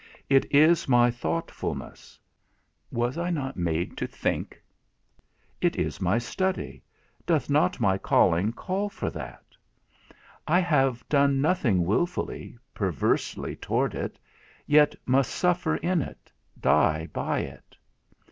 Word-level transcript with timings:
It 0.31 0.51
is 0.51 0.89
my 0.89 1.11
thoughtfulness; 1.11 2.19
was 2.91 3.19
I 3.19 3.29
not 3.29 3.55
made 3.55 3.95
to 3.97 4.07
think? 4.07 4.59
It 5.61 5.75
is 5.75 6.01
my 6.01 6.17
study; 6.17 6.81
doth 7.23 7.51
not 7.51 7.79
my 7.79 7.99
calling 7.99 8.51
call 8.51 8.89
for 8.89 9.11
that? 9.11 9.43
I 10.47 10.59
have 10.59 11.07
done 11.07 11.39
nothing 11.39 11.85
wilfully, 11.85 12.57
perversely 12.73 13.55
toward 13.55 13.93
it, 13.93 14.17
yet 14.65 14.95
must 15.05 15.29
suffer 15.35 15.75
in 15.75 16.01
it, 16.01 16.31
die 16.59 17.07
by 17.13 17.41
it. 17.41 17.77